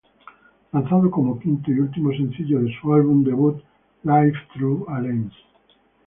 [0.73, 3.61] Lanzado como quinto y último sencillo de su álbum debut
[4.01, 5.31] "Life Thru A Lens.